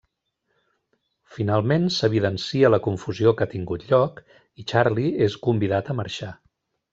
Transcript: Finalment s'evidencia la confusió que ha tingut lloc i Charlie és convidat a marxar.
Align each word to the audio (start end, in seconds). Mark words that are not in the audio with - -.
Finalment 1.35 1.85
s'evidencia 1.97 2.71
la 2.75 2.79
confusió 2.87 3.35
que 3.41 3.45
ha 3.47 3.51
tingut 3.53 3.85
lloc 3.93 4.19
i 4.63 4.67
Charlie 4.73 5.13
és 5.29 5.37
convidat 5.49 5.93
a 5.95 5.99
marxar. 6.01 6.33